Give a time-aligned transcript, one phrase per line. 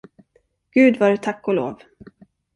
[0.71, 1.79] Gud vare tack och lov!